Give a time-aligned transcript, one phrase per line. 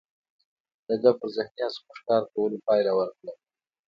[0.87, 3.33] د ده پر ذهنیت زموږ کار کولو پایله ورکړه